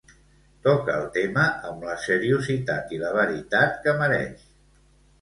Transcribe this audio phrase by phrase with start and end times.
[0.67, 1.43] Toca el tema
[1.73, 4.47] amb la seriositat i la veritat que mereix.